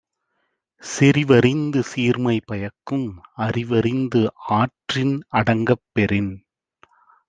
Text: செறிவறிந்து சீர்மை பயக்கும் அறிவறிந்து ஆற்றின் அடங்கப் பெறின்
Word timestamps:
செறிவறிந்து 0.83 1.81
சீர்மை 1.81 2.35
பயக்கும் 2.45 3.07
அறிவறிந்து 3.37 4.23
ஆற்றின் 4.53 5.15
அடங்கப் 5.33 5.87
பெறின் 5.93 6.33